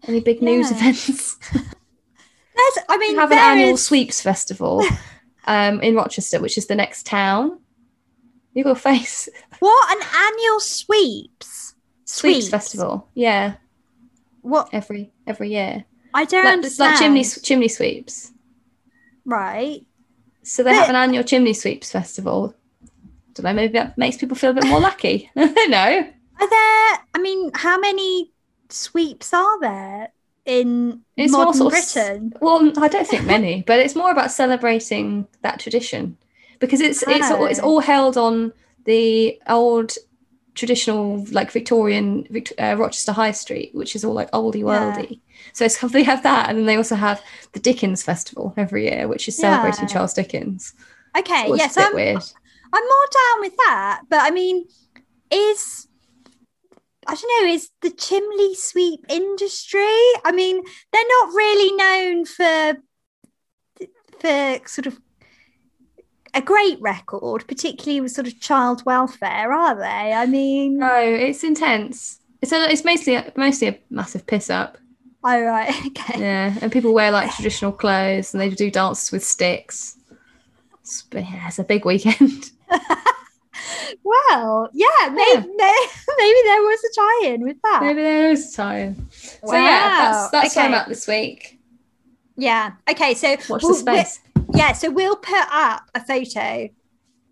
[0.08, 0.78] Any big news Yeah.
[0.78, 1.36] events?
[1.54, 4.84] There's, I mean, we have an annual is- sweeps festival
[5.48, 7.60] um, in Rochester, which is the next town.
[8.54, 9.30] You got a face.
[9.60, 13.10] What an annual sweeps Sweeps festival.
[13.14, 13.56] Yeah,
[14.42, 15.84] What every every year.
[16.14, 18.32] I don't Like, it's like chimney chimney sweeps.
[19.26, 19.86] right?
[20.44, 22.56] So they have an annual chimney sweeps festival.
[23.42, 25.30] Don't know, maybe that makes people feel a bit more lucky.
[25.36, 26.08] I don't know.
[26.42, 27.06] Are there?
[27.14, 28.32] I mean, how many
[28.70, 30.10] sweeps are there
[30.46, 32.34] in It's modern sort of Britain?
[32.42, 36.18] Well, I don't think many, but it's more about celebrating that tradition
[36.60, 37.64] because it's it's all, it's Oh.
[37.64, 38.54] all held on
[38.86, 39.94] the old
[40.56, 42.28] traditional like Victorian
[42.60, 44.96] uh, Rochester High Street, which is all like oldie Yeah.
[44.96, 45.20] worldy.
[45.54, 47.22] So it's they have that, and then they also have
[47.54, 49.94] the Dickens Festival every year, which is celebrating Yeah.
[49.94, 50.74] Charles Dickens.
[51.18, 52.24] Okay, So yes, a bit I'm, weird.
[52.74, 54.02] I'm more down with that.
[54.10, 54.66] But I mean,
[55.32, 55.88] is
[57.08, 59.82] I don't know, is the chimney sweep industry?
[60.24, 60.62] I mean,
[60.92, 62.78] they're not really known for
[64.20, 65.00] for sort of
[66.34, 70.14] a great record, particularly with sort of child welfare, are they?
[70.14, 72.20] I mean, No, it's intense.
[72.42, 74.78] It's a, it's mostly a, mostly a massive piss up.
[75.24, 76.20] oh right, okay.
[76.20, 79.98] Yeah, and people wear like traditional clothes and they do dances with sticks.
[80.82, 82.52] It's, but yeah, it's a big weekend.
[84.04, 87.80] Well, yeah, maybe, maybe there was a tie-in with that.
[87.84, 89.08] Maybe there is time.
[89.12, 89.62] So yeah,
[90.12, 90.82] that's Wow, that's where I'm okay.
[90.82, 91.60] at this week.
[92.38, 92.74] Yeah.
[92.90, 93.14] Okay.
[93.16, 94.20] So Watch we'll- the space.
[94.54, 94.74] yeah.
[94.74, 96.70] So we'll put up a photo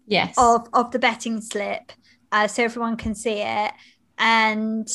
[0.08, 0.34] Yes.
[0.38, 1.92] of of the betting slip,
[2.32, 3.72] uh, so everyone can see it.
[4.18, 4.88] And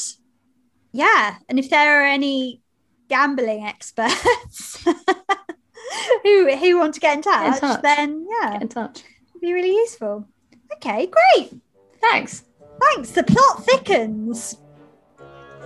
[0.93, 2.61] Yeah, and if there are any
[3.09, 4.83] gambling experts
[6.23, 7.83] who who want to get in touch, touch.
[7.83, 9.03] then yeah, Get in touch.
[9.31, 10.29] it'd be really useful.
[10.75, 11.53] Okay, great.
[12.01, 12.45] Thanks.
[12.81, 13.11] Thanks.
[13.11, 14.57] The plot thickens.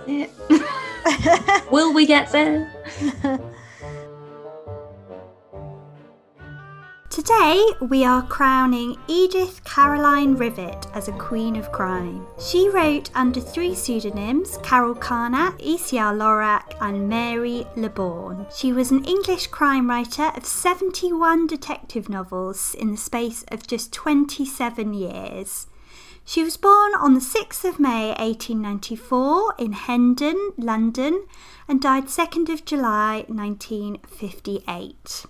[0.05, 0.27] Yeah.
[1.71, 2.71] Will we get there?
[7.17, 12.27] Today, we are crowning Edith Caroline Rivett as a Queen of Crime.
[12.37, 16.13] She wrote under three pseudonyms Carol Carnac, E.C.R.
[16.13, 18.45] Lorac, and Mary LeBourne.
[18.55, 23.91] She was an English crime writer of 71 detective novels in the space of just
[23.91, 25.65] 27 years.
[26.29, 31.25] She was born on the 6th of May 1894 in Hendon, London,
[31.69, 34.65] and died 2nd of July 1958.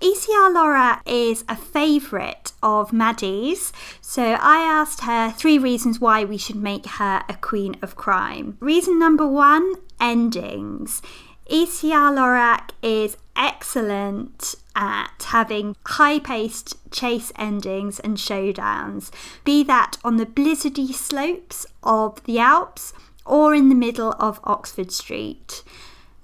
[0.01, 3.71] ECR Lorac is a favourite of Maddy's,
[4.01, 8.57] so I asked her three reasons why we should make her a queen of crime.
[8.59, 11.03] Reason number one endings.
[11.47, 19.11] ECR Lorac is excellent at having high paced chase endings and showdowns,
[19.43, 22.93] be that on the blizzardy slopes of the Alps
[23.25, 25.63] or in the middle of Oxford Street.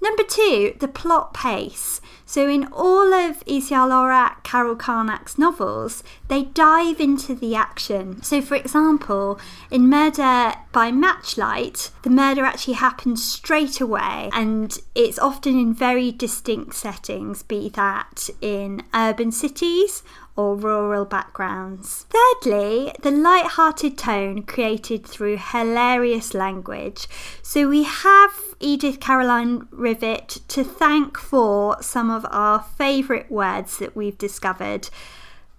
[0.00, 2.00] Number two, the plot pace.
[2.34, 3.86] So, in all of E.C.R.
[3.86, 8.20] Lorac, Carol Carnac's novels, they dive into the action.
[8.24, 9.38] So, for example,
[9.70, 16.10] in Murder by Matchlight, the murder actually happens straight away and it's often in very
[16.10, 20.02] distinct settings, be that in urban cities
[20.36, 22.06] or rural backgrounds.
[22.10, 27.06] Thirdly, the light-hearted tone created through hilarious language.
[27.42, 33.94] So we have Edith Caroline Rivett to thank for some of our favourite words that
[33.94, 34.88] we've discovered,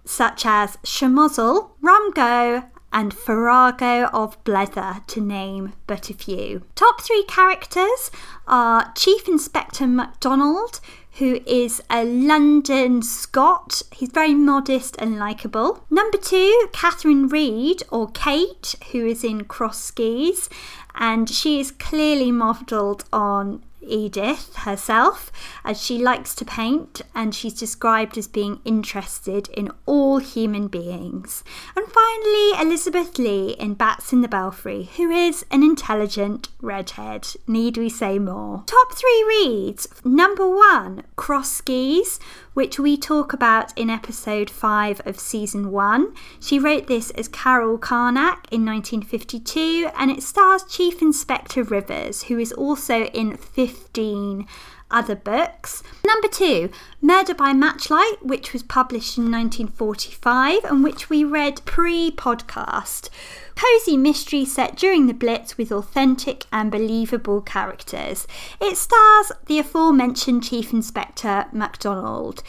[0.04, 6.62] such as schmozzle, rumgo, and Farrago of Blether, to name but a few.
[6.74, 8.10] Top three characters
[8.46, 10.80] are Chief Inspector MacDonald,
[11.18, 13.82] who is a London Scot.
[13.92, 15.84] He's very modest and likeable.
[15.90, 20.48] Number two, Catherine Reed, or Kate, who is in Crossed Skis,
[20.94, 25.30] and she is clearly modelled on Edith herself,
[25.64, 31.44] as she likes to paint and she's described as being interested in all human beings.
[31.76, 37.26] And finally, Elizabeth Lee in Bats in the Belfry, who is an intelligent redhead.
[37.46, 38.64] Need we say more?
[38.66, 39.88] Top three reads.
[40.04, 42.18] Number one, Crossed Skis,
[42.56, 46.14] which we talk about in episode 5 of season 1.
[46.40, 52.38] She wrote this as Carol Carnac in 1952 and it stars Chief Inspector Rivers, who
[52.38, 53.36] is also in
[53.76, 54.46] 15
[54.90, 55.82] other books.
[56.04, 56.70] Number two,
[57.00, 63.08] Murder by Matchlight, which was published in 1945 and which we read pre podcast.
[63.56, 68.26] Cozy mystery set during the Blitz with authentic and believable characters.
[68.60, 72.42] It stars the aforementioned Chief Inspector MacDonald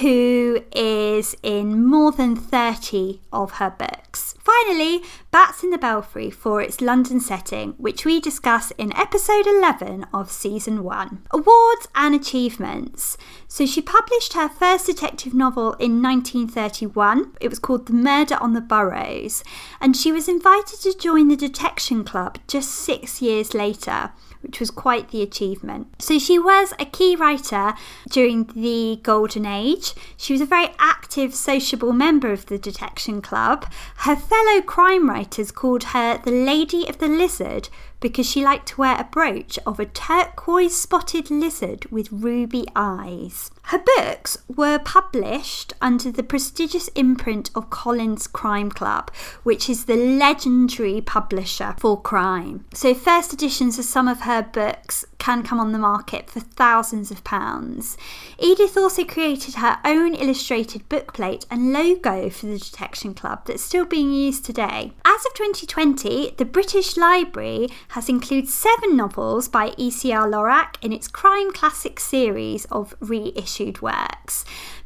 [0.00, 4.23] who is in more than 30 of her books.
[4.44, 10.04] Finally, Bats in the Belfry for its London setting, which we discuss in episode 11
[10.12, 11.26] of season 1.
[11.30, 13.16] Awards and achievements.
[13.48, 17.32] So she published her first detective novel in 1931.
[17.40, 19.42] It was called The Murder on the Burrows,
[19.80, 24.12] and she was invited to join the Detection Club just six years later
[24.44, 25.88] which was quite the achievement.
[25.98, 27.74] So she was a key writer
[28.10, 29.94] during the Golden Age.
[30.16, 33.66] She was a very active, sociable member of the Detection Club.
[33.98, 37.68] Her fellow crime writers called her the Lady of the Lizard
[38.00, 43.50] because she liked to wear a brooch of a turquoise spotted lizard with ruby eyes.
[43.68, 49.10] Her books were published under the prestigious imprint of Collins Crime Club,
[49.42, 52.66] which is the legendary publisher for crime.
[52.74, 57.10] So, first editions of some of her books can come on the market for thousands
[57.10, 57.96] of pounds.
[58.38, 63.86] Edith also created her own illustrated bookplate and logo for the Detection Club that's still
[63.86, 64.92] being used today.
[65.06, 70.28] As of 2020, the British Library has included seven novels by E.C.R.
[70.28, 74.44] Lorac in its crime classic series of reissued works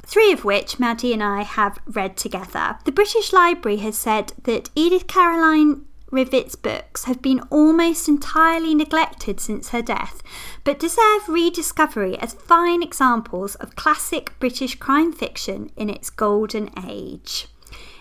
[0.08, 2.78] three of which Maddy and I have read together.
[2.84, 9.38] The British Library has said that Edith Caroline Rivett's books have been almost entirely neglected
[9.38, 10.22] since her death,
[10.64, 17.48] but deserve rediscovery as fine examples of classic British crime fiction in its golden age.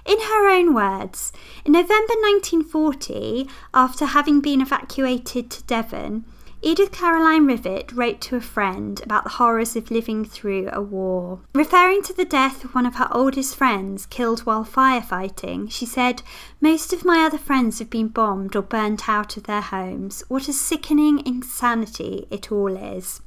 [0.05, 1.33] In her own words,
[1.65, 6.25] in November 1940, after having been evacuated to Devon,
[6.63, 11.39] Edith Caroline Rivett wrote to a friend about the horrors of living through a war.
[11.53, 16.23] Referring to the death of one of her oldest friends killed while firefighting, she said,
[16.59, 20.23] Most of my other friends have been bombed or burnt out of their homes.
[20.29, 23.21] What a sickening insanity it all is.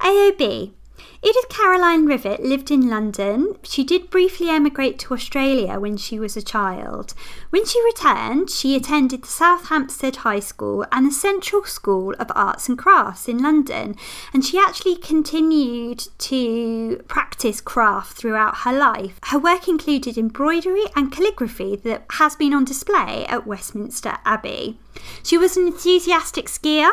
[0.00, 0.72] AOB
[1.22, 3.54] Edith Caroline Rivett lived in London.
[3.62, 7.12] She did briefly emigrate to Australia when she was a child.
[7.50, 12.32] When she returned, she attended the South Hampstead High School and the Central School of
[12.34, 13.96] Arts and Crafts in London,
[14.32, 19.18] and she actually continued to practice craft throughout her life.
[19.24, 24.78] Her work included embroidery and calligraphy that has been on display at Westminster Abbey.
[25.22, 26.92] She was an enthusiastic skier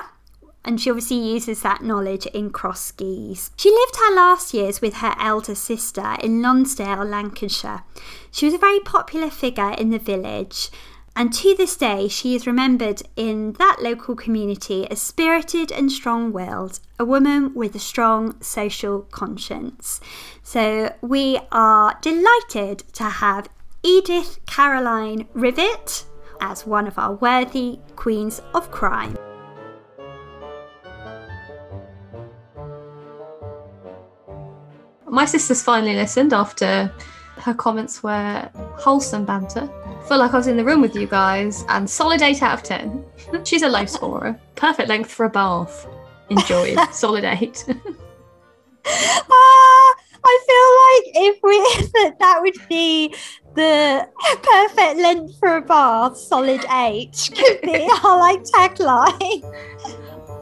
[0.68, 3.52] and she obviously uses that knowledge in Crossed Skis.
[3.56, 7.84] She lived her last years with her elder sister in Lonsdale, Lancashire.
[8.32, 10.70] She was a very popular figure in the village.
[11.16, 16.32] And to this day, she is remembered in that local community as spirited and strong
[16.34, 20.02] willed, a woman with a strong social conscience.
[20.44, 23.50] So, we are delighted to have
[23.84, 26.04] Edith Caroline Rivett
[26.42, 29.18] as one of our worthy queens of crime.
[35.10, 36.94] My sister's finally listened after
[37.38, 39.70] her comments were wholesome banter.
[40.08, 42.64] Feel like I was in the room with you guys and solid 8 out of
[42.64, 43.06] 10.
[43.44, 44.40] She's a low scorer.
[44.56, 45.88] Perfect length for a bath.
[46.30, 46.78] Enjoyed.
[46.92, 47.66] solid 8.
[48.90, 51.58] Ah, I feel like if we
[51.94, 53.14] that that would be
[53.56, 54.08] the
[54.44, 59.44] perfect length for a bath, solid eight, could be our like tagline.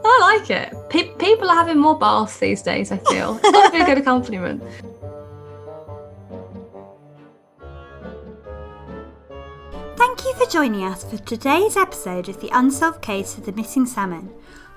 [0.06, 0.74] I like it.
[0.90, 3.36] Pe- people are having more baths these days, I feel.
[3.42, 4.62] It's got to be a good accompaniment.
[9.96, 13.86] Thank you for joining us for today's episode of the Unsolved Case of the Missing
[13.86, 14.32] Salmon.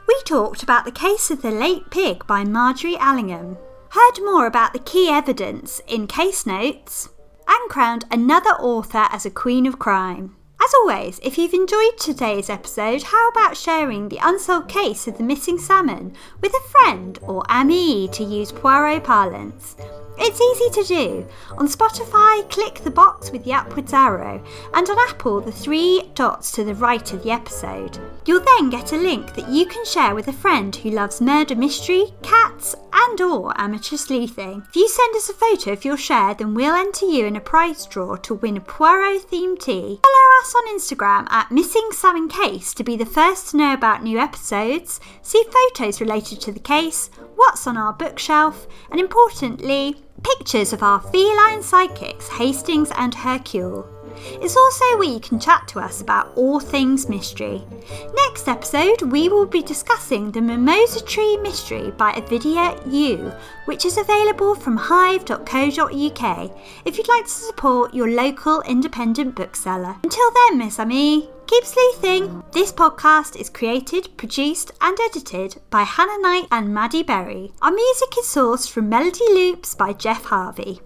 [0.08, 3.58] We talked about the case of the late pig by Margery Allingham,
[3.90, 7.10] heard more about the key evidence in case notes,
[7.48, 10.36] and crowned another author as a Queen of Crime.
[10.62, 15.24] As always, if you've enjoyed today's episode, how about sharing the unsolved case of the
[15.24, 19.78] missing salmon with a friend or ami to use Poirot parlance?
[20.18, 21.28] It's easy to do.
[21.58, 24.44] On Spotify, click the box with the upwards arrow,
[24.74, 27.98] and on Apple, the three dots to the right of the episode.
[28.26, 31.56] You'll then get a link that you can share with a friend who loves murder
[31.56, 32.76] mystery, cats,
[33.08, 34.64] and or amateur sleuthing.
[34.70, 37.42] If you send us a photo of your share, then we'll enter you in a
[37.42, 40.00] prize draw to win a Poirot themed tea.
[40.04, 44.04] Follow us on Instagram at Missing Salmon Case to be the first to know about
[44.04, 50.74] new episodes, see photos related to the case, what's on our bookshelf, and importantly, pictures
[50.74, 53.99] of our feline sidekicks Hastings and Hercule.
[54.42, 57.64] It's also where you can chat to us about all things mystery.
[58.14, 63.32] Next episode, we will be discussing the Mimosa Tree Mystery by Ovidia Yu,
[63.66, 66.52] which is available from hive.co.uk
[66.86, 69.96] if you'd like to support your local independent bookseller.
[70.04, 72.44] Until then, Miss Amy, keep sleuthing.
[72.52, 77.52] This podcast is created, produced, and edited by Hannah Knight and Maddy Berry.
[77.62, 80.82] Our music is sourced from Melody Loops by Geoff Harvey.